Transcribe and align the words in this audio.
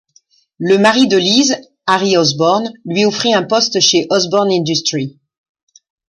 Le 0.57 0.79
mari 0.79 1.07
de 1.07 1.15
Liz, 1.15 1.59
Harry 1.85 2.17
Osborn, 2.17 2.73
lui 2.85 3.05
offrit 3.05 3.35
un 3.35 3.43
poste 3.43 3.79
chez 3.81 4.07
Osborn 4.09 4.49
Industries. 4.49 5.19